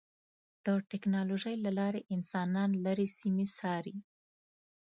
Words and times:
د 0.65 0.67
ټکنالوجۍ 0.91 1.55
له 1.65 1.71
لارې 1.79 2.01
انسانان 2.15 2.69
لرې 2.85 3.07
سیمې 3.19 3.45
څاري. 3.57 3.95